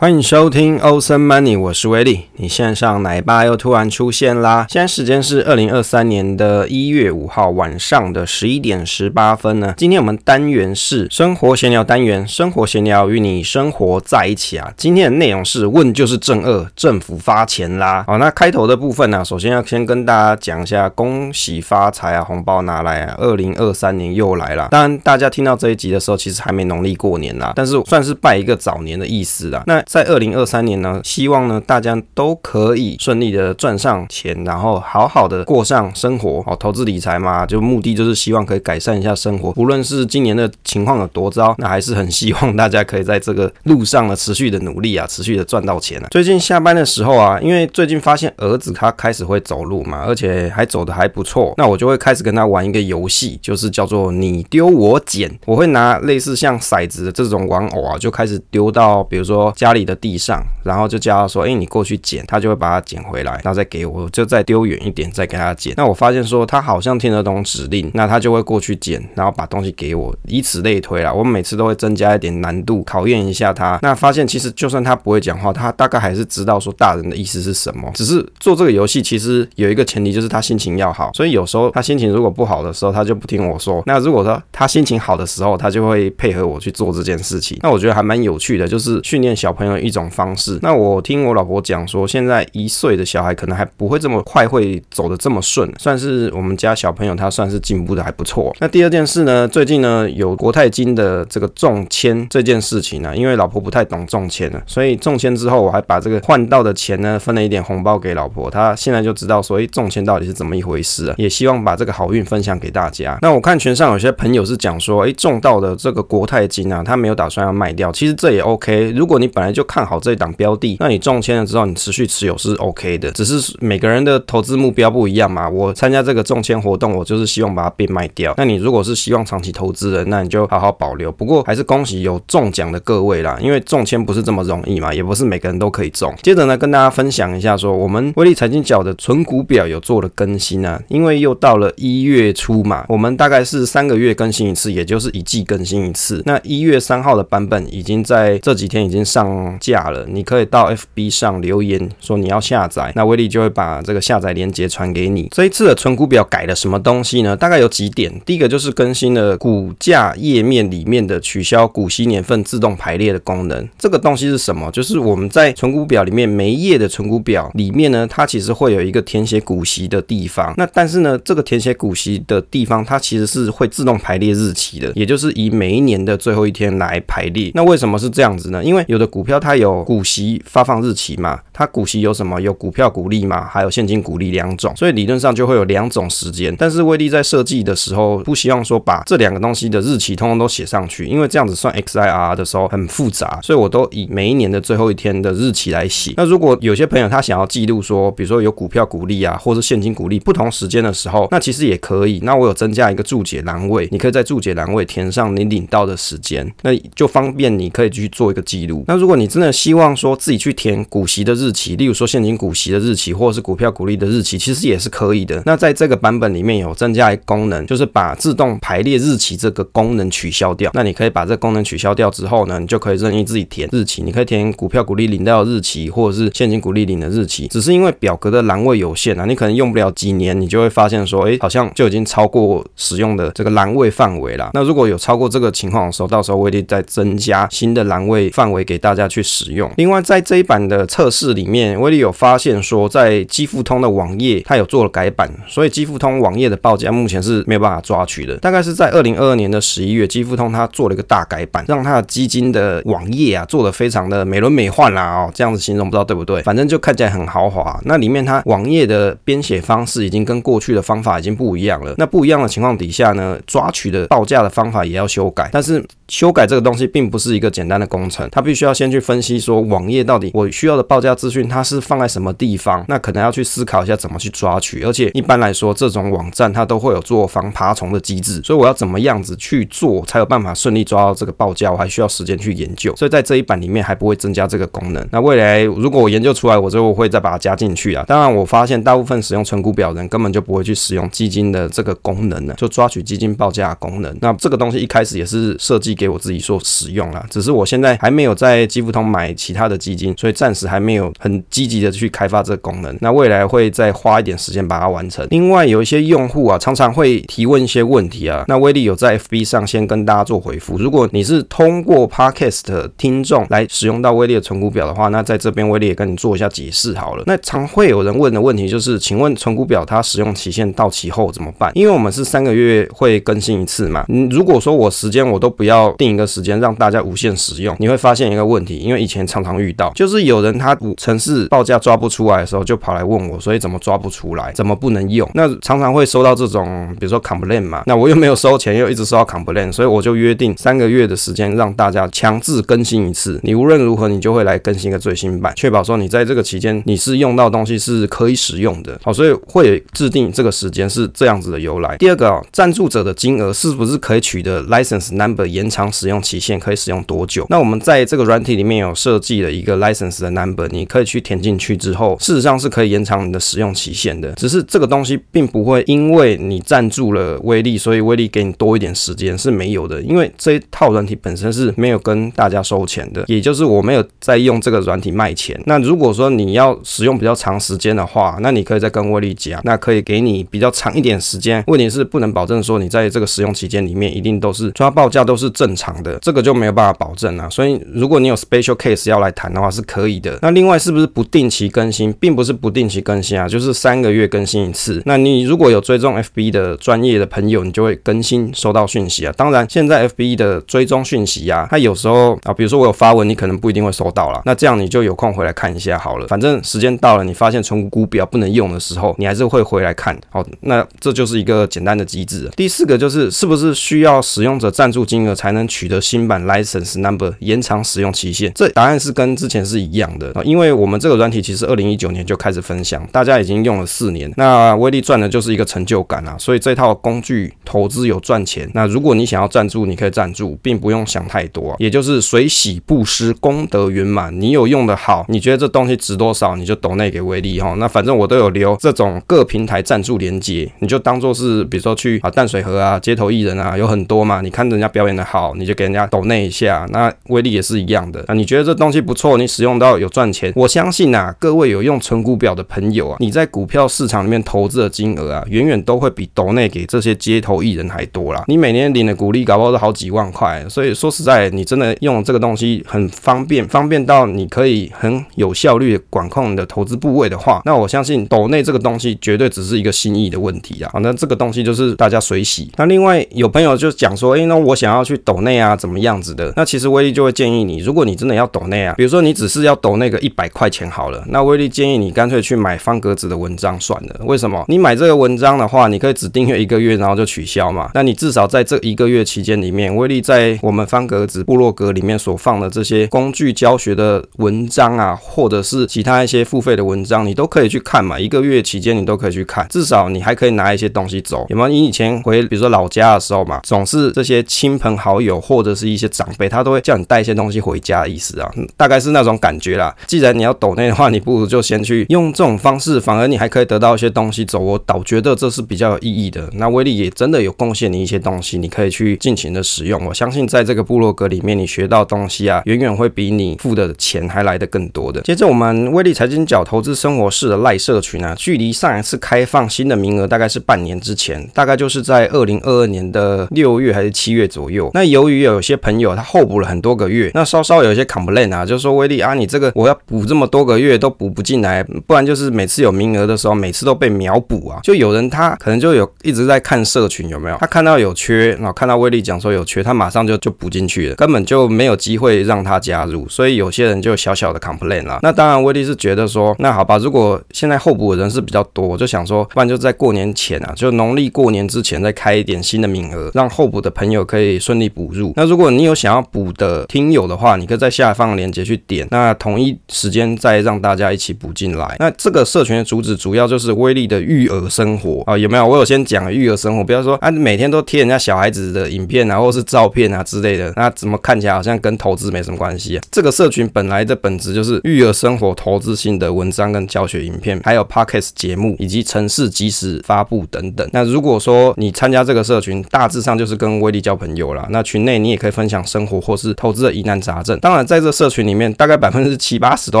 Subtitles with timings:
[0.00, 2.26] 欢迎收听欧森 Money，我是威利。
[2.36, 4.64] 你线上奶爸又突然出现啦！
[4.70, 9.74] 现在时间是二零二三年的一月五号晚上的十一点十八分呢。
[9.76, 14.72] 今天我们单元是生活闲聊单元，生活闲聊与你生活在一起啊。
[14.76, 18.04] 今天的内容是问就是正二，政府发钱啦！
[18.06, 23.16] 好，那开头的部分呢、首先要先跟大家讲一下，恭喜发财啊，红包拿来啊！
[23.18, 24.68] 二零二三年又来了。
[24.70, 29.64] 当然，大家听到这一集的时候，其实还没农历过年啦，但是算是拜一个早年的意思啦。
[29.66, 36.54] 那在二零二三年呢，希望呢大家都可以顺利的赚上钱，然后好好的过上生活哦。
[36.60, 39.50] 投资理财嘛，就目的就是希望可以改善一下生活。
[39.56, 46.08] 无论是今年的情况有多糟，那还是很希望大家可以在这个路上呢持续的努力啊，持续的赚到钱啊。
[46.10, 55.34] 最近下班的时候啊，因为最近发现儿子他开始会走路嘛，而且还走得还不错，那我就会开始跟他玩一个游戏，就是叫做你丢我捡。
[55.46, 60.18] 我会拿类似像骰子的这种玩偶啊，就开始丢到比如说家里的地。
[60.18, 65.72] 上，然后就叫他说：“哎，你过去捡。”他就会把它捡回来，然后再给我，就再丢远一点，再给他捡。
[65.76, 71.12] 那我发现说他好像听得懂指令，那他就会过去捡，然后把东西给我，以此类推啦。
[71.12, 73.78] 我每次都会增加一点难度，考验一下他。
[73.80, 77.90] 那发现其实就算他不会讲话，他大概还是知道说大人的意思是什么。
[77.94, 81.12] 只是做这个游戏其实有一个前提，就是他心情要好。
[81.14, 83.82] 所以有时候他心情如果不好的时候，他就不听我说。
[83.86, 87.58] 那如果说他心情好的时候，他就会配合我去做这件事情。
[87.62, 90.08] 那我觉得还蛮有趣的，就是训练小朋友一种。
[90.10, 98.52] 方式，那我听我老婆讲说，现在一岁的小孩可能还不会这么快会走得这么顺，算是我们家小朋友他算是进步的还不错。
[98.58, 113.18] 那第二件事呢，最近呢有国泰金的这个中签这件事情呢，因为老婆不太懂中签呢，所以中签之后我还把这个换到的钱呢分了一点红包给老婆，她现在就知道说，诶，中签到底是怎么一回事啊，也希望把这个好运分享给大家。
[113.20, 118.90] 那我看群上有些朋友是讲说，诶，中到的这个国泰金啊，他没有打算要卖掉，其实这也 OK。
[118.92, 119.98] 如果你本来就就看好。
[119.98, 125.48] 这档标的，那你中签了之后，你持续持有是 OK 的，只是每个人的投资目标不一样嘛。
[125.48, 128.32] 我参加这个中签活动，我就是希望把它变卖掉。
[128.36, 131.10] 那你如果是希望长期投资的，那你就好好保留。
[131.10, 136.14] 不过还是恭喜有中奖的各位啦，因为中签不是这么容易嘛，也不是每个人都可以中。
[136.22, 146.22] 接着呢，跟大家分享一下说，我们威力财经角的存股表有做了更新啊，因为又到了一月初嘛，我们大概是三个月更新一次，也就是一季更新一次。
[146.24, 149.78] 那一月三号的版本已经在这几天已经上架。
[150.08, 155.28] 你可以到 FB 上留言说你要下载，那威力就会把这个下载链接传给你。
[155.30, 157.36] 这一次的存股表改了什么东西呢？
[157.36, 158.12] 大概有几点。
[158.26, 163.66] 第一个就是更新了股价页面里面的取消股息年份自动排列的功能。
[163.78, 164.68] 这个东西是什么？
[164.72, 170.52] 就是我们在存股表里面每一页的存股表里面呢，它其实会有一个填写股息的地方。
[170.56, 177.52] 那但是呢，这个填写股息的地方它其实是会自动排列日期的，也就是以每一年的最后一天来排列。
[177.54, 178.64] 那为什么是这样子呢？
[178.64, 182.40] 因为有的股票它有股息发放日期嘛，它股息有什么？
[182.40, 186.54] 有股票股利嘛，还有现金股利两种，所以理论上就会有两种时间。
[186.56, 196.14] 但是威利在设计的时候，不希望说把这两个东西的日期通通都写上去，因为这样子算 XIR 的时候很复杂，所以我都以每一年的最后一天的日期来写。
[196.16, 202.20] 那如果有些朋友他想要记录说，比如说有股票股利啊，或是现金股利不同时间的时候，那其实也可以。
[202.22, 208.84] 那我有增加一个注解栏位，你可以在注解栏位填上你领到的时间，那就方便你可以去做一个记录。
[208.86, 215.42] 那如果你真的希望说自己去填股息的日期，例如说现金股息的日期，或者是股票股利的日期，其实也是可以的。
[215.44, 220.70] 那在这个版本里面有增加一个功能，就是把自动排列日期这个功能取消掉。
[220.74, 224.02] 那你可以把这个功能取消掉之后呢，你就可以任意自己填日期。
[224.02, 227.48] 你可以填股票股利领到的日期，或者是现金股利领的日期。
[227.48, 234.50] 只是因为表格的栏位有限啊，你可能用不了几年，你就会发现说，哎，好像就已经超过使用的这个栏位范围了。
[234.54, 239.70] 那如果有超过这个情况的时候，到时候威利再增加新的栏位范围给大家去使用。
[239.76, 248.36] 另外，在这一版的测试里面，威力有发现说，在基富通的网页它有做了改版，所以基富通网页的报价目前是没有办法抓取的。
[248.36, 256.42] 大概是在二零二二年的十一月，基富通它做了一个大改版，让它的基金的网页啊做的非常的美轮美奂啦哦，这样子形容不知道对不对？
[256.42, 257.80] 反正就看起来很豪华。
[257.84, 261.94] 那里面它网页的编写方式已经跟过去的方法已经不一样了。
[261.98, 265.48] 那不一样的情况底下呢，抓取的报价的方法也要修改。
[265.52, 274.82] 但是修改这个东西并不是一个简单的工程，它必须要先去分析说网页到底我需要的报价资讯它是放在什么地方，那可能要去思考一下怎么去抓取。
[274.82, 282.94] 而且一般来说，这种网站它都会有做防爬虫的机制，所以我要怎么样子去做才有办法顺利抓到这个报价，我还需要时间去研究。
[282.96, 285.06] 所以在这一版里面还不会增加这个功能。
[285.10, 288.04] 那未来如果我研究出来，我就会再把它加进去啊。
[288.06, 294.16] 当然，我发现大部分使用存股表人根本就不会去使用基金的这个功能呢，就抓取基金报价功能。
[294.20, 302.96] 那这个东西一开始也是设计给我自己做使用啦，只是我现在还没有在基不同买其他的基金，所以暂时还没有很积极的去开发这个功能。
[303.02, 305.26] 那未来会再花一点时间把它完成。
[305.28, 310.78] 另外，有一些用户啊，常常会提问一些问题啊，那威力有在 FB 上先跟大家做回复。
[310.78, 317.24] 如果你是通过 Podcast 听众来使用到威力的存股表的话，那在这边威力也跟你做一下解释好了。
[317.26, 321.70] 那常会有人问的问题就是，请问存股表它使用期限到期后怎么办？
[321.74, 324.06] 因为我们是三个月会更新一次嘛。
[324.08, 335.28] 嗯，如果说我时间我都不要定一个时间让大家无限使用，你会发现一个问题，因为以前常常遇到，就是有人他城市报价抓不出来的时候，就跑来问我，所以怎么抓不出来，怎么不能用？
[335.34, 343.40] 那常常会收到这种，比如说 complain 嘛，那我又没有收钱，又一直收到 complain，所以我就约定三个月的时间让大家强制更新一次。
[343.42, 348.98] 你无论如何，你就会来更新一个最新版，确保说你在这个期间你是用到东西是可以使用的。
[349.02, 351.96] 好，所以会制定这个时间是这样子的由来。
[351.96, 357.46] 第二个哦，赞助者的金额是不是可以取得 license number 延长使用期限，可以使用多久？
[357.48, 364.32] 那我们在这个软体里面有设计了一个 license 的 number，你可以去填进去之后，事实上是可以延长你的使用期限的。
[364.32, 375.58] 只是这个东西并不会因为你赞助了威力，所以威力给你多一点时间是没有的，因为这一套软体本身是没有跟大家收钱的，也就是我没有在用这个软体卖钱。
[375.64, 381.62] 那如果说你要使用比较长时间的话，那你可以再跟威力讲，那可以给你比较长一点时间。
[381.66, 387.48] 问题是不能保证说你在这个使用期间里面一定都是抓报价都是正常的，这个就没有办法保证啊。
[387.48, 390.38] 所以如果你有 special case 要来谈的话是可以的。
[390.42, 395.02] 那另外是不是不定期更新，并不是不定期更新啊，就是三个月更新一次。
[395.06, 399.32] 那你如果有追踪 FB 的专业的朋友，你就会更新收到讯息啊。
[399.36, 404.42] 当然现在 FB 的追踪讯息啊，它有时候啊，比如说我有发文，你可能不一定会收到啦。
[404.44, 406.26] 那这样你就有空回来看一下好了。
[406.28, 410.18] 反正时间到了，你发现存股表不能用的时候，你还是会回来看。
[410.30, 412.50] 好，那这就是一个简单的机制。
[412.56, 418.37] 第四个就是是不是需要使用者赞助金额才能取得新版 license number 延长使用期限？
[418.54, 424.32] 这答案是跟之前是一样的啊，因为我们这个软体其实二零一九年就开始分享，大家已经用了四年。
[424.36, 428.70] 那威力赚的就是一个成就感啊，所以这套工具投资有赚钱。
[428.74, 434.38] 那如果你想要赞助，你可以赞助，并不用想太多，也就是随喜布施，功德圆满。
[434.40, 437.74] 你有用的好，你觉得这东西值多少，你就抖内给威力哈。
[437.78, 446.86] 那反正我都有留这种各平台赞助连接，你就当做是比如说去啊淡水河啊街头艺人啊有很多嘛，你看人家表演的好，你就给人家抖内一下。
[446.90, 448.24] 那威力也是一样的。
[448.28, 458.44] 那你觉得这东西不错，你使用到有赚钱，我相信啊，各位有用存股表的朋友啊，你在股票市场里面投资的金额啊，远远都会比抖内给这些街头艺人还多啦。
[458.46, 470.90] 你每年领的股利搞不好都好几万块，所以说实在，你真的用这个东西很方便，方便到你可以很有效率的管控你的投资部位的话，那我相信抖内这个东西绝对只是一个心意的问题啊。
[470.92, 472.70] 好，那这个东西就是大家随喜。
[472.76, 476.52] 那另外有朋友就讲说，诶，那我想要去抖内啊，怎么样子的？
[476.56, 484.16] 那其实威力就会建议你，如果你真的要抖内啊，比如说你只是要抖那个一百块钱好了，那威力建议你干脆去买方格子的文章算了。
[484.24, 484.64] 为什么？
[484.68, 487.90] 你买这个文章的话，你可以只订阅一个月，然后就取消嘛。
[487.94, 498.18] 那你至少在这一个月期间里面，威力在我们方格子部落格里面所放的这些工具教学的文章啊，或者是其他一些付费的文章，你都可以去看嘛。
[498.18, 501.46] 一个月期间你都可以去看，至少你还可以拿一些东西走。
[501.48, 501.68] 有没有？
[501.68, 509.94] 你以前回比如说老家的时候嘛，总是这些亲朋好友或者是一些长辈，他都会叫你带一些东西回家意思啊，大概是那种感觉啦。
[510.06, 514.58] 既然你要抖内的话，你不如就先去用这种方式，反而你还可以得到一些东西走。
[514.58, 516.48] 我倒觉得这是比较有意义的。
[516.54, 520.04] 那威力也真的有贡献你一些东西，你可以去尽情的使用。
[520.04, 525.20] 我相信在这个部落格里面，你学到东西啊，远远会比你付的钱还来得更多的。
[525.22, 534.90] 接着，我们威力财经角投资生活室的赖社群啊，距离上一次开放新的名额大概是半年之前，大概就是在二零二二年的六月还是七月左右。
[534.94, 544.80] 那由于有些朋友他候补了很多个月，那稍稍有一些 complain 啊，就说威力啊，你这个我要补这么多个月都补不进来，不然就是每次有名额的时候，每次都被秒补啊。
[544.82, 553.28] 就有人他可能就有一直在看社群有没有，他看到有缺，然后看到威力讲说有缺，他马上就就补进去了，根本就没有机会让他加入。
[553.28, 555.18] 所以有些人就小小的 complain 啦。
[555.22, 565.32] 那当然威力是觉得说，那好吧，如果现在候补的人是比较多，我就想说，不然就在过年前啊，就农历过年之前再开一点新的名额，让候补的朋友可以顺利补入。
[565.36, 571.96] 那如果你有想要补的听友的话，你可以在下方链接去点，那同一时间再让大家一起补进来。
[571.98, 575.66] 那这个社群的主旨主要就是威力的育儿生活啊，有没有？
[575.66, 583.02] 我有先讲育儿生活，不要说啊，每天都贴人家小孩子的影片啊，或是照片啊之类的，那怎么看起来好像跟投资没什么关系啊？
[583.10, 590.88] 这个社群本来的本质就是育儿生活、投资性的文章跟教学影片，还有 Podcast 节目以及城市即时发布等等。
[590.92, 594.66] 那如果说你参加这个社群，大致上就是跟威力交朋友啦。
[594.70, 597.58] 那群内你也可以分享生活或是投资的疑难杂症。
[597.60, 597.77] 当然。
[597.78, 600.00] 然在这社群里面，大概百分之七八十都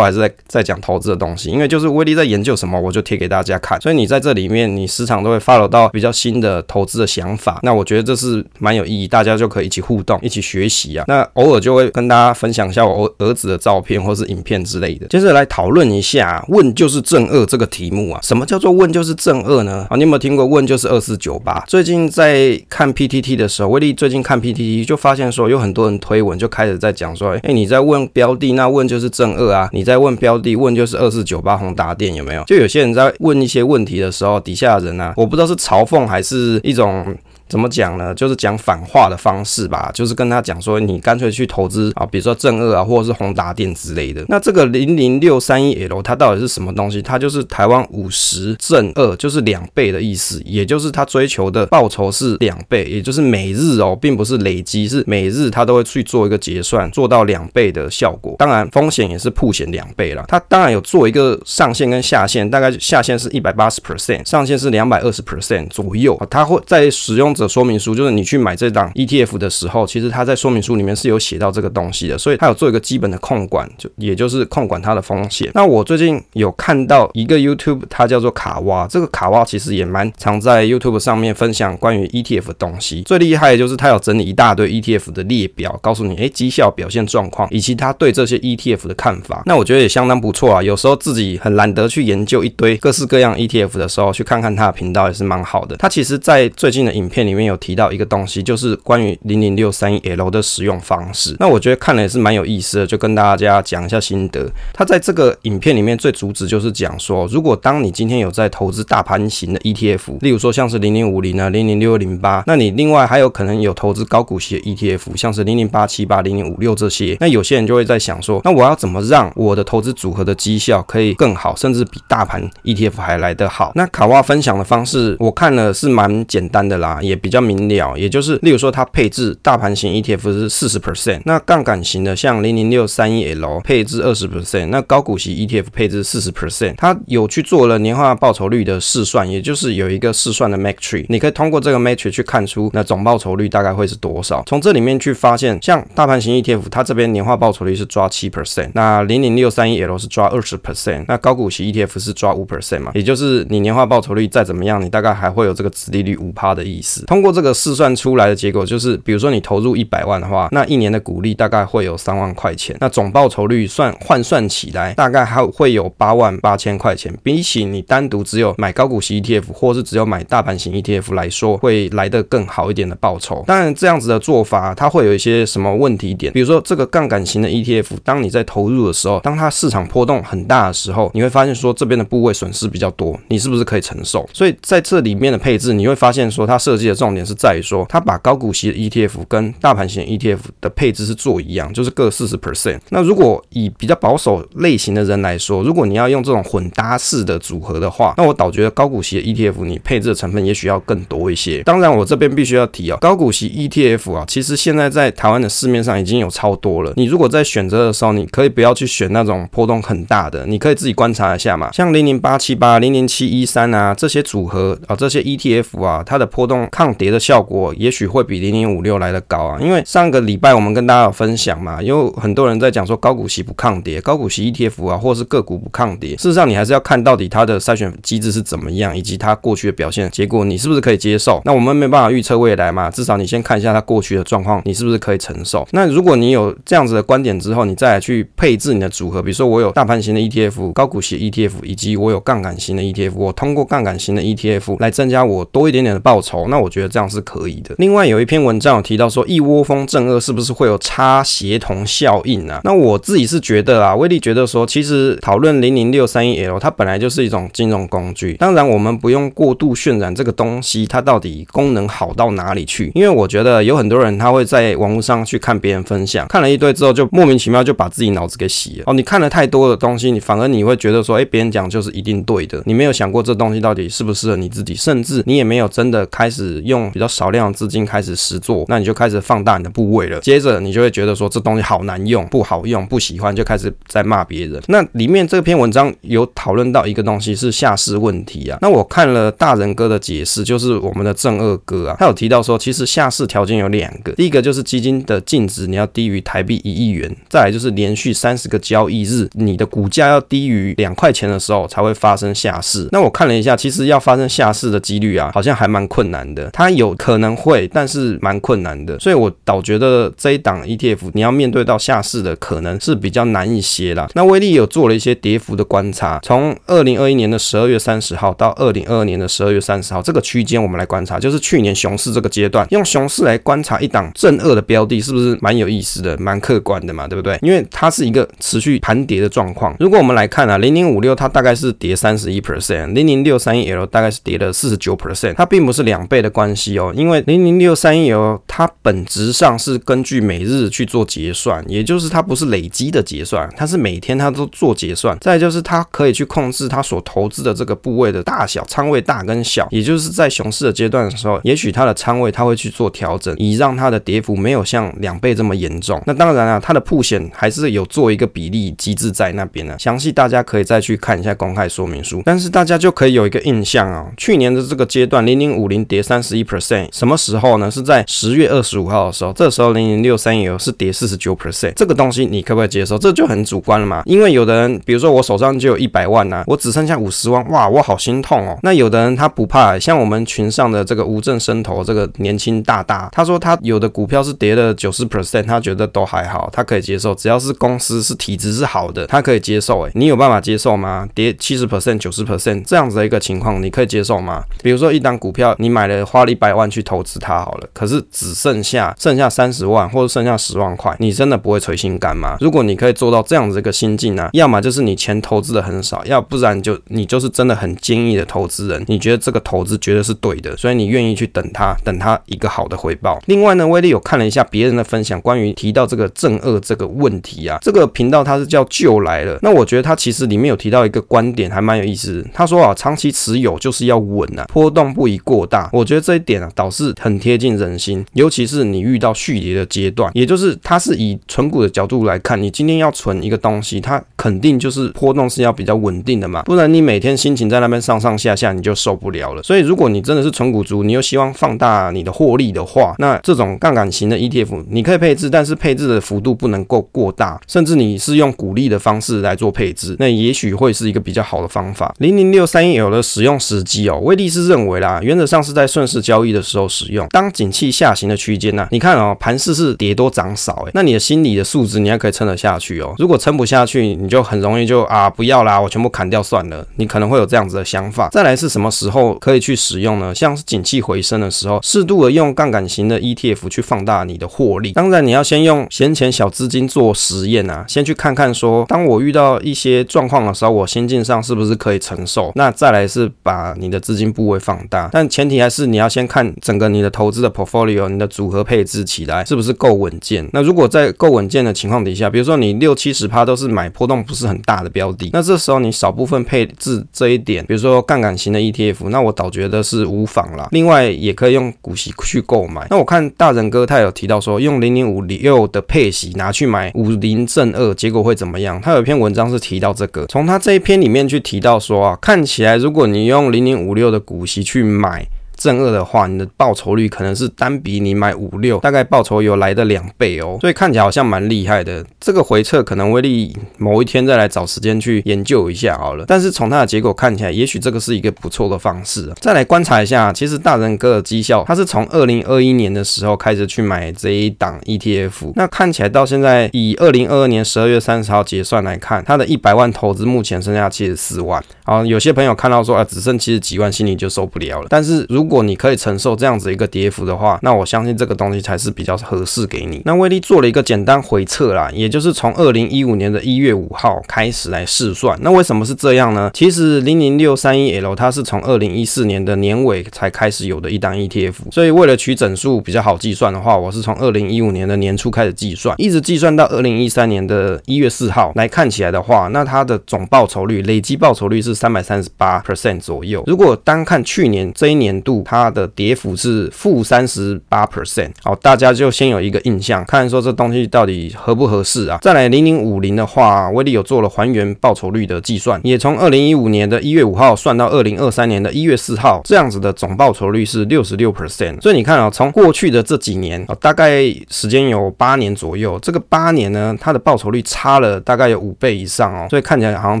[0.00, 3.80] 还是在在讲投资的东西，因为就是威力在研究什么，我就贴给大家看。
[3.80, 7.60] 所以你在这里面，你时常都会 follow 到比较新的投资的想法。
[7.62, 11.04] 那我觉得这是蛮有意义，大家就可以一起互动，一起学习啊。
[11.06, 15.06] 那偶尔就会跟大家分享一下我儿子的照片或是影片之类的。
[15.06, 19.86] 接着来讨论一下“问就是正二”这个题目啊，什么叫做“问就是正二”呢？
[19.88, 21.62] 啊，你有没有听过“问就是二四九八”？
[21.68, 32.42] 最近在看 PTT 的时候，威力最近看 PTT 就发现说，有很多人推文就开始在讲说，哎，你在问标的，那问就是正二啊；你在问标的，问就是二四九八宏达店有没有？
[32.44, 37.16] 就有些人在问一些问题的时候，底下的人啊，我不知道是嘲讽还是一种。
[37.48, 38.14] 怎么讲呢？
[38.14, 44.22] 就是讲反话的方式吧，就是跟他讲说，你干脆去投资啊，比如说正二啊，或者是宏达电之类的。
[44.28, 47.00] 那这个零零六三一 L 它到底是什么东西？
[47.00, 58.36] 它就是台湾五十正二，就是两倍的意思，也就是它追求的报酬是两倍，也就是每日哦，并不是累积，是每日它都会去做一个结算，做到两倍的效果。
[58.38, 60.22] 当然风险也是曝险两倍啦。
[60.28, 66.20] 它当然有做一个上限跟下限，大概下限是一百八十 percent，上限是两百二十 percent 左右。
[66.28, 67.34] 它会在使用。
[67.38, 75.50] 的说明书就是你去买这档 ETF 的时候，其实它在说明书里面是有写到这个东西的，所以它有做一个基本的控管，就也就是控管它的风险。
[75.54, 83.02] 那我最近有看到一个 YouTube，它叫做卡哇，这个卡哇其实也蛮常在 YouTube 上面分享关于 ETF 的东西。
[83.02, 89.42] 最厉害的就是它有整理一大堆 ETF 的列表，告诉你诶绩效表现状况以及他对这些 ETF 的看法。
[89.46, 90.62] 那我觉得也相当不错啊。
[90.62, 95.76] 有时候自己很懒得去研究一堆各式各样 ETF 的时候，去看看他的频道也是蛮好的。
[95.76, 101.36] 他其实在最近的影片里面有提到一个东西，就是关于零零六三一 L 的使用方式。
[101.38, 104.50] 那我觉得看了也是蛮有意思的，就跟大家讲一下心得。
[104.72, 117.16] 他在这个影片里面最主旨就是讲说，如果当你今天有在投资大盘型的 ETF，例如说像是零零五零啊、零零六零八，那你另外还有可能有投资高股息的 ETF，像是零零八七八、零零五六这些。
[117.20, 123.72] 那有些人就会在想说，那我要怎么让我的投资组合的绩效可以更好，甚至比大盘 ETF 还来得好？
[123.74, 127.58] 那卡哇分享的方式，我看了是蛮简单的啦，也比较明。
[127.68, 144.44] 了，也就是，例如说，它配置大盘型 ETF 是四十 percent，那杠杆型的像零零六三一 L 配置二十 percent，那高股息 ETF 配置四十 percent，它有去做了年化报酬率的试算，也就是有一个试算的 matrix，你可以通过这个 matrix 去看出那总报酬率大概会是多少。
[144.46, 157.04] 从这里面去发现，像大盘型 ETF，它这边年化报酬率是抓七 percent，那零零六三一 L 是抓二十 percent，那高股息 ETF 是抓五 percent 嘛，也就是你年化报酬率再怎么样，你大概还会有这个殖利率五趴的意思。
[157.08, 157.48] 通过这个。
[157.58, 167.12] 试算出来的结果就是，比如说你投入一百万的话，那一年的股利大概会有三万块钱，那总报酬率算换算起来，大概还会有八万八千块钱。
[167.22, 173.42] 比起你单独只有买高股息 ETF，或是只有买大盘型 ETF 来说，会来得更好一点的报酬。
[173.46, 184.28] 当然，这样子的做法它会有一些什么问题点，比如说这个杠杆型的 ETF，当你在投入的时候，当它市场波动很大的时候，你会发现说这边的部位损失比较多，你是不是可以承受？
[184.32, 187.38] 所以在这里面的配置，你会发现说它设计的重点是。
[187.38, 192.80] 在于说，他把高股息的 ETF 跟大盘型 ETF 的配置是做一样，就是各四十 percent。
[192.88, 201.62] 那如果以比较保守类型的人来说，如果你要用这种混搭式的组合的话，那我倒觉得高股息的 ETF 你配置的成分也许要更多一些。
[201.62, 206.92] 当然，我这边必须要提哦，高股息 ETF 啊，其实现在在台湾的市面上已经有超多了。
[206.96, 211.70] 你如果在选择的时候，你可以不要去选那种波动很大的，你可以自己观察一下嘛。
[211.70, 217.18] 像零零八七八、零零七一三啊这些组合啊，这些 ETF 啊，它的波动抗跌的。
[217.18, 226.10] 效果也许会比零零五六来得高啊，因为上个礼拜我们跟大家有分享嘛，有很多人在讲说高股息不抗跌，高股息 ETF 啊，或是个股不抗跌。
[226.16, 231.42] 事实上，你还是要看到底它的筛选机制是怎么样，以及它过去的表现结果，你是不是可以接受？
[231.44, 235.66] 那我们没办法预测未来嘛，至少你先看一下它过去的状况，你是不是可以承受？
[235.72, 247.22] 那如果你有这样子的观点之后，你再来去配置你的组合，比如说我有大盘型的 ETF、高股息 ETF，以及我有杠杆型的 ETF，我通过杠杆型的 ETF 来增加我多一点点的报酬，那我我觉得这样是。
[247.28, 247.74] 可以的。
[247.76, 252.60] 另外有一篇文章有提到说，一窝蜂正二是不是会有差协同效应啊？
[252.64, 258.34] 那我自己是觉得啊，威力觉得说，其实讨论零零六三一 L，它本来就是一种金融工具。
[258.34, 262.92] 当然，我们不用过度渲染这个东西，它到底功能好到哪里去？
[262.94, 268.84] 因为我觉得有很多人他会在网络上去看别人分享，看了一堆之后，就莫名其妙就把自己脑子给洗了。
[268.86, 272.62] 哦，你看了太多的东西，你反而你会觉得说，哎，别人讲就是一定对的。
[272.64, 276.57] 你没有想过这东西到底适不适合你自己，甚至你也没有真的开始。
[276.62, 280.20] 用比较少量的资金开始实做，那你就开始放大你的部位了。
[280.20, 284.62] 接着你就会觉得说这东西好难用，不好用，不喜欢，就开始在骂别人。
[284.68, 288.58] 那里面这篇文章有讨论到一个东西是下市问题啊。
[288.60, 302.88] 那我看了大人哥的解释，就是我们的正二哥啊，他有提到说，其实下市条件有两个，第一个就是基金的净值你要低于台币一亿元，再来就是连续三十个交易日你的股价要低于两块钱的时候才会发生下市。
[302.92, 306.47] 那我看了一下，其实要发生下市的几率啊，好像还蛮困难的。
[306.52, 308.98] 它有可能会，但是蛮困难的。
[308.98, 314.08] 所以我倒觉得这一档 ETF 你要面对到下市的可能是比较难一些啦。
[314.14, 327.06] 那威力有做了一些跌幅的观察，从二零二一年的十二月三十号到二零二二年的十二月三十号这个区间，我们来观察，就是去年熊市这个阶段，用熊市来观察一档正二的标的，是不是蛮有意思的、蛮客观的嘛？
[327.06, 327.38] 对不对？
[327.42, 329.74] 因为它是一个持续盘跌的状况。
[329.78, 345.18] 如果我们来看啊，零零五六它大概是跌三十一 percent，零零六三一 L 大概是跌了四十九 percent，它并不是两倍的关系哦，因为零零六三一哦它本质上是根据每日去做结算，也就是它不是累积的结算，它是每天它都做结算。
[345.20, 356.00] 再就是它可以去控制它所投资的这个部位的大小，仓位大跟小，也就是在熊市的阶段的时候，也许它的仓位它会去做调整，以让它的跌幅没有像两倍这么严重。
[356.06, 362.22] 那当然啊，它的铺险还是有做一个比例机制在那边呢，详细大家可以再去看一下公开说明书。
[362.24, 367.70] 但是大家就可以有一个印象啊，去年的这个阶段零零五零跌三十一 percent，什么时候呢？
[367.70, 372.98] 是在十月二十五号的时候，这时候零零六三一 L 是跌四十九 percent，这个东西你可不可以接受？
[372.98, 378.58] 这就很主观了嘛，因为有的人，比如说我手上就有一百万呐、啊，我只剩下五十万，哇，我好心痛哦。
[378.62, 389.82] 那有的人他不怕，像我们群上的这个无证生投这个年轻大大，他说他有的股票是跌了九十 percent，他觉得都还好，他可以接受，只要是公司是体质是好的，他可以接受。
[389.82, 391.08] 诶，你有办法接受吗？
[391.14, 394.42] 跌七十 percent、九十 percent 这样子的一个情况，你可以接受吗？
[394.62, 402.36] 比如说一档股票，你买了花了一百万去投资它好了，可是只剩下剩下三十万或者剩下十万块，你真的不会垂心肝吗？
[402.40, 413.20] 如果你可以做到这样子一个心境呢，要么就是你钱投资的很少，要不然就你就是真的很坚毅的投资人，你觉得这个投资绝对是对的，所以你愿意去等它，等它一个好的回报。
[413.26, 422.26] 另外呢，威力有看了一下别人的分享，关于提到这个正二这个问题啊，这个频道它是叫就来了，那我觉得它其实里面有提到一个观点，还蛮有意思。
[422.34, 425.70] 他说啊，长期持有就是要稳啊，波动不宜过大。
[425.72, 439.42] 我觉得这一点啊，倒是很贴近人心，尤其是你遇到续跌的阶段，也就是它是以存股的角度来看，你今天要存一个东西，它肯定就是波动是要比较稳定的嘛，不然你每天心情在那边上上下下，你就受不了了。
[439.42, 451.94] 所以如果你真的是存股族，你又希望放大你的获利的话，那这种杠杆型的 ETF 你可以配置，但是配置的幅度不能够过大，甚至你是用股利的方式来做配置，那也许会是一个比较好的方法。
[451.98, 457.06] 零零六三一 L 的使用时机哦，威力是认为啦，原则上是在顺势交易的时候使用。
[457.10, 462.94] 当景气下行的区间呢，你看哦，盘势是跌多涨少，哎，那你的心理的素质你还可以撑得下去哦。
[462.98, 466.66] 如果撑不下去，你就很容易就啊不要啦，我全部砍掉算了。
[466.76, 468.08] 你可能会有这样子的想法。
[468.10, 470.14] 再来是什么时候可以去使用呢？
[470.14, 474.72] 像是景气回升的时候，适度的用杠杆型的 ETF 去放大你的获利。
[474.72, 482.32] 当然你要先用闲钱小资金做实验啊，先去看看说，当我遇到一些状况的时候，我心境上是不是可以承受？
[482.34, 490.28] 那再来是把你的资金部位放大，但前提还是你你要先看整个你的投资的 portfolio，你的组合配置起来是不是够稳健。
[490.32, 500.48] 那如果在够稳健的情况底下，比如说你六七十趴都是买波动不是很大的标的，那这时候你少部分配置这一点，比如说杠杆型的 ETF，那我倒觉得是无妨啦。
[500.50, 502.66] 另外也可以用股息去购买。
[502.70, 508.60] 那我看大人哥他有提到说，用零零五六的配息拿去买五零正二，结果会怎么样？
[508.60, 515.06] 他有一篇文章是提到这个，从他这一篇里面去提到说啊，看起来如果你用零零五六的股息去买。
[515.38, 521.84] 正二的话，你的报酬率可能是单笔你买五六，大概报酬有来的两倍哦，所以看起来好像蛮厉害的。
[522.00, 526.04] 这个回撤可能威力某一天再来找时间去研究一下好了。
[526.08, 529.12] 但是从它的结果看起来，也许这个是一个不错的方式。
[529.20, 541.42] 再来观察一下，其实大人哥的绩效，他是从二零二一年的时候开始去买这一档 ETF，那看起来到现在以二零二二年十二月三十号结算来看，他的一百万投资目前剩下七十四万。
[541.64, 544.66] 好，有些朋友看到说啊，只剩七十几万，心里就受不了了。
[544.70, 549.82] 但是如如果你可以承受这样子一个跌幅的话，那我相信这个东西才是比较合适给你。
[549.84, 555.18] 那威力做了一个简单回测啦，也就是从二零一五年的一月五号开始来试算。
[555.20, 556.30] 那为什么是这样呢？
[556.32, 573.22] 其实零零六三一 L 它是从二零一四年的年尾才开始有的一档 ETF，所以为了取整数比较好计算的话，我是从二零一五年的年初开始计算，一直计算到二零一三年的一月四号来看起来的话，那它的总报酬率累计报酬率是三百三十八 percent 左右。
[573.26, 575.17] 如果单看去年这一年度。
[575.24, 581.98] 它的跌幅是负三十八 percent，好，大家就先有一个印象，看说这东西到底合不合适啊？
[582.02, 591.60] 再来零零五零的话，威力有做了还原报酬率的计算，也从二零一五年的一月五号算到二零二三年的一月四号，这样子的总报酬率是六十六 percent。
[591.60, 600.00] 所以你看啊，从过去的这几年啊，大概时间有八年左右，这个八年呢，它的报酬率差了大概有五倍以上哦，所以看起来好像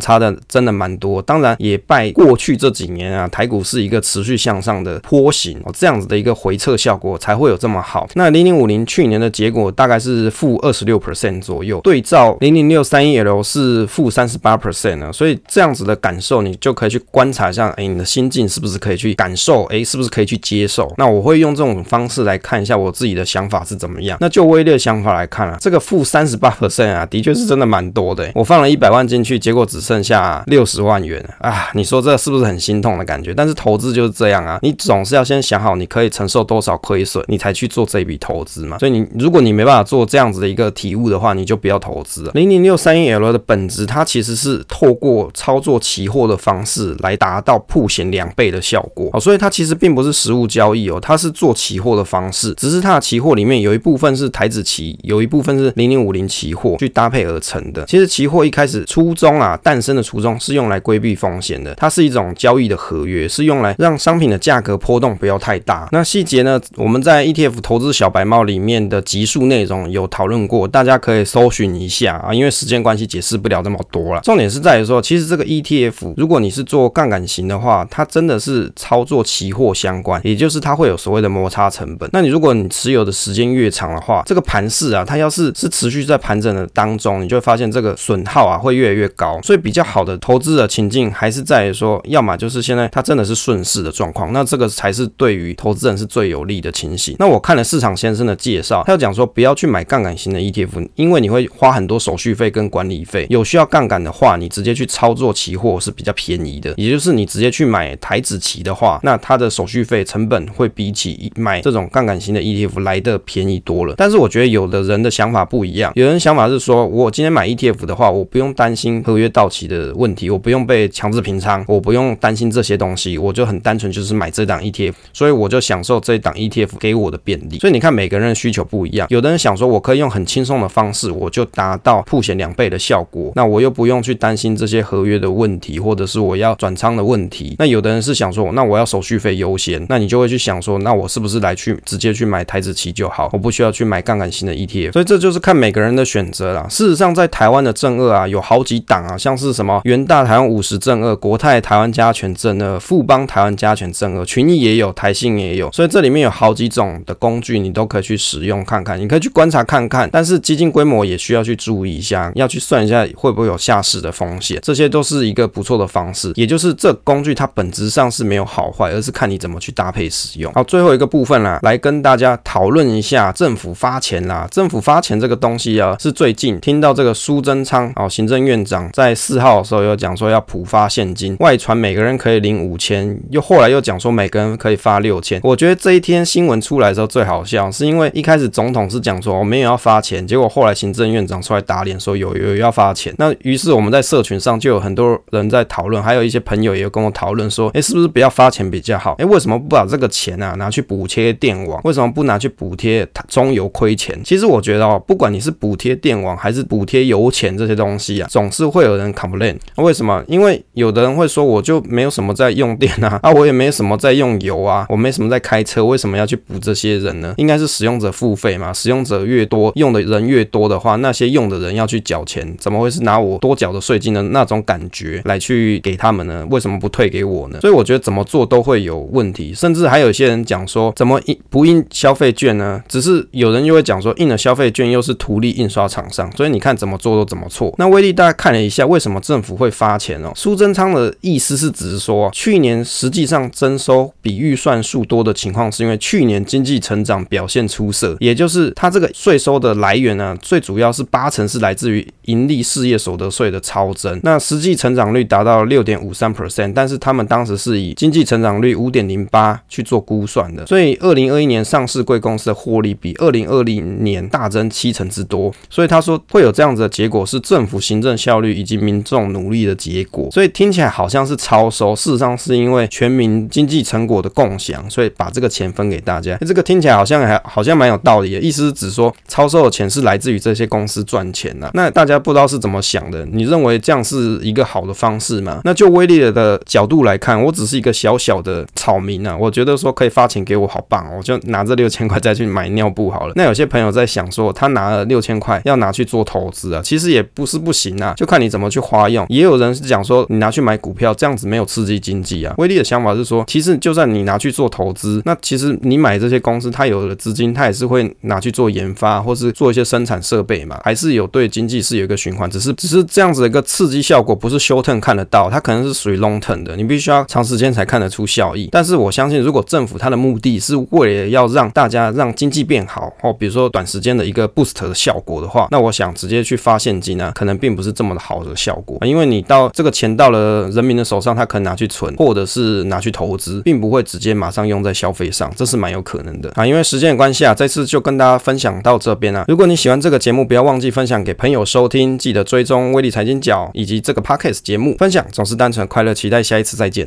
[0.00, 1.20] 差的真的蛮多。
[1.22, 8.06] 当然也拜过去这几年啊，台股是一个持续向上的坡形哦，这样子的一个回撤效果才会有这么好。
[8.12, 20.92] 那零零五零去年的结果大概是负二十六 percent 左右，对照零零六三一 L 是负三十八 percent 呢，所以这样子的感受你就可以去观察一下，哎，你的心境是不是可以去感受，哎，是不是可以去接受？
[20.98, 24.18] 那我会用这种方式来看一下我自己的想法是怎么样。
[24.20, 28.30] 那就威力的想法来看啊，这个负三十八 percent 啊，的确是真的蛮多的。
[28.34, 33.32] 我放了一百万进去，结果只剩下六十万元啊，你说这是不是很心痛的感觉？
[33.32, 38.76] 但是投资就是这样啊，你总总是要先想好你可以承受多少亏损，你才去做这笔投资嘛。
[38.80, 42.32] 所以你如果你没办法做这样子的一个体悟的话，你就不要投资了。
[42.34, 49.08] 零零六三一 L 的本质，它其实是透过操作期货的方式来达到铺险两倍的效果。
[49.12, 57.84] 哦，所以它其实并不是实物交易哦，它是做期货的方式，只是它的期货里面有一部分是台指期，有一部分是零零五零期货去搭配而成的。
[57.84, 65.88] 其实期货一开始初衷啊，诞生的初衷是用来规避风险的，它是一种交易的合约，是用来让商品的价格波动不要太大。
[65.92, 74.20] 那细节呢，我们在 ETF 投资小白帽里面的集数内容有讨论过，大家可以搜寻一下啊，因为时间关系解释不了这么多了。
[74.22, 82.08] 重点是在于说，其实这个 ETF 如果你是做杠杆型的话，它真的是操作期货相关，也就是它会有所谓的摩擦成本。
[82.12, 89.40] 那你如果你持有的时间越长的话，这个盘势啊，它要是是持续在盘整的当中，你就会发现这个损耗啊会越来越高。
[89.42, 97.16] 所以比较好的投资的情境还是在于说，要么就是现在它真的是顺势的状况，那这个才是对于投资人是最有利的情形。
[97.18, 103.26] 那我看了市场先生的介绍，他要讲说不要去买杠杆型的 ETF，因为你会花很多手续费跟管理费。
[103.30, 113.94] 有需要杠杆的话，你直接去操作期货是比较便宜的，也就是你直接去买台子期的话，那它的手续费成本会比起买这种杠杆型的 ETF 来的便宜多了。
[113.96, 127.58] 但是我觉得有的人的想法不一样，有人想法是说，我今天买 ETF 的话，我不用担心合约到期的问题，我不用被强制平仓，我不用担心这些东西，我就很单纯就是买这档 ETF，所以我就享受这一档 ETF 给我的便利。
[127.58, 137.56] 所以你看每个人的需求不一样，有的人想说我可以用很轻松的方式，我就达到曝险两倍的效果，那我又不用去担心这些合约的问题，或者是我要转仓的问题。
[137.58, 144.92] 那有的人是想说，那我要手续费优先，那你就会去想说，那我是不是来去直接去买台指期就好，我不需要去买杠杆型的 ETF。
[144.92, 146.66] 所以这就是看每个人的选择啦。
[146.68, 155.70] 事实上，在台湾的正二啊，有好几档啊，像是什么元大台湾五十正二、国泰台湾加权正二、富邦台湾加权正二、群也有，台新也有。
[155.72, 160.08] 所以这里面有好几种的工具，你都可以去使用看看，你可以去观察看看。
[160.12, 166.32] 但是基金规模也需要去注意一下，要去算一下会不会有下市的风险，这些都是一个不错的方式。
[166.36, 170.52] 也就是这工具它本质上是没有好坏，而是看你怎么去搭配使用。
[170.52, 174.46] 好，最后一个部分啦，来跟大家讨论一下政府发钱啦。
[174.50, 185.40] 政府发钱这个东西啊，是最近听到这个苏贞昌哦，行政院长在四号的时候有讲说要普发现金，外传每个人可以领五千，又后来又讲说每个人可以发六千。
[185.42, 193.14] 我觉得这一天新闻出来的时候最好笑，是因为一开始总统是讲说我没有要发钱，结果后来行政院长出来打脸说有有有要发钱。
[193.18, 199.14] 那于是我们在社群上就有很多人在讨论，还有一些朋友也有跟我讨论说，哎，是不是不要发钱比较好？
[199.18, 201.80] 哎，为什么不把这个钱啊拿去补贴电网？
[201.84, 204.18] 为什么不拿去补贴中油亏钱？
[204.24, 209.56] 其实我觉得哦，不管你是补贴电网还是补贴油钱这些东西啊，总是会有人 complain。
[209.76, 210.22] 为什么？
[210.26, 217.34] 因为有的人会说，我就没有什么在用电啊，啊，我也没什么在用用油啊，我没什么在开车，为什么要去补这些人呢？
[217.38, 226.46] 应该是使用者付费嘛，使用者越多，用的人越多的话，那些用的人要去缴钱，怎么会是拿我多缴的税金的那种感觉来去给他们呢？
[226.50, 227.58] 为什么不退给我呢？
[227.60, 232.82] 所以我觉得怎么做都会有问题，甚至还有些人讲说，怎么印不印消费券呢？
[232.88, 237.74] 只是有人又会讲说，印了消费券又是图利印刷厂商，所以你看怎么做都怎么错。
[237.78, 240.32] 那威力大概看了一下，为什么政府会发钱哦？
[240.34, 254.20] 苏贞昌的意思是只是说，去年实际上征收比预算数多的情况，是因为去年经济成长表现出色，也就是他这个税收的来源呢，最主要是八成是来自于盈利事业所得税的超征。
[254.22, 265.50] 那实际成长率达到六点五三 percent，但是他们当时是以经济成长率五点零八去做估算的，所以二零二一年上市贵公司的获利比二零二零年大增七成之多。
[265.70, 270.28] 所以他说会有这样子的结果，是政府行政效率以及民众努力的结果。
[270.30, 276.36] 所以听起来好像是超收，事实上是因为全民经济成果我的共享，所以把这个钱分给大家。
[276.46, 281.70] 这个听起来好像还好像蛮有道理的，意思是指说超收的钱是来自于这些公司赚钱呐。
[281.74, 283.24] 那大家不知道是怎么想的？
[283.26, 285.60] 你认为这样是一个好的方式吗？
[285.64, 293.32] 那就威力的角度来看，我只是一个小小的草民啊，我觉得说可以发钱给我，好棒哦，我就拿这六千块再去买尿布好了。
[293.36, 299.26] 那有些朋友在想说，他拿了六千块要拿去做投资啊，其实也不是不行啊，就看你怎么去花用。
[299.28, 302.54] 也有人是讲说，你拿去买股票，这样子没有刺激经济啊。
[302.58, 318.68] 威力的想法是说，其实就算你拿去做投资，那其实你买这些公司，它有的资金，它也是会拿去做研发，或是做一些生产设备嘛，还是有对经济是有一个循环，只是只是这样子的一个刺激效果，不是 short term 看得到，它可能是属于 long term 的，你必须要长时间才看得出效益。
[318.70, 336.66] 但是我相信，如果政府它的目的是为了要让大家让经济变好，哦，比如说短时间的一个 boost 的效果的话，那我想直接去发现金呢，可能并不是这么的好的效果，因为你到这个钱到了人民的手上，他可能拿去存，或者是拿去投资，并不不会直接马上用在消费上，这是蛮有可能的啊。
[336.66, 339.44] 因为时间的关系啊，这次就跟大家分享到这边啊。
[339.48, 347.06] 如果你喜欢这个节目，不要忘记分享给朋友收听，记得追踪威力财经角以及这个 podcast 节目分享，总是单纯快乐，期待下一次再见。